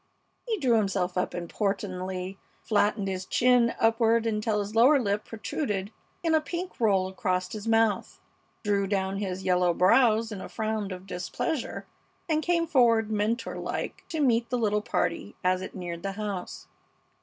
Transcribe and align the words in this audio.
He 0.47 0.57
drew 0.57 0.77
himself 0.77 1.15
up 1.15 1.35
importantly, 1.35 2.39
flattened 2.63 3.07
his 3.07 3.23
chin 3.23 3.75
upward 3.79 4.25
until 4.25 4.59
his 4.59 4.73
lower 4.73 4.99
lip 4.99 5.25
protruded 5.25 5.91
in 6.23 6.33
a 6.33 6.41
pink 6.41 6.79
roll 6.79 7.07
across 7.07 7.51
his 7.53 7.67
mouth, 7.67 8.19
drew 8.63 8.87
down 8.87 9.17
his 9.17 9.43
yellow 9.43 9.75
brows 9.75 10.31
in 10.31 10.41
a 10.41 10.49
frown 10.49 10.89
of 10.89 11.05
displeasure, 11.05 11.85
and 12.27 12.41
came 12.41 12.65
forward 12.65 13.11
mentor 13.11 13.57
like 13.59 14.03
to 14.09 14.21
meet 14.21 14.49
the 14.49 14.57
little 14.57 14.81
party 14.81 15.35
as 15.43 15.61
it 15.61 15.75
neared 15.75 16.01
the 16.01 16.13
house. 16.13 16.65